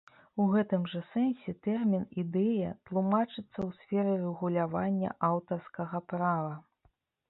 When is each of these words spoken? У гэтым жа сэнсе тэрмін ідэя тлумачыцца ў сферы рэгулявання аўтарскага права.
У 0.43 0.45
гэтым 0.53 0.87
жа 0.93 1.01
сэнсе 1.09 1.53
тэрмін 1.67 2.07
ідэя 2.23 2.73
тлумачыцца 2.89 3.47
ў 3.47 3.69
сферы 3.83 4.19
рэгулявання 4.25 5.17
аўтарскага 5.33 6.07
права. 6.13 6.53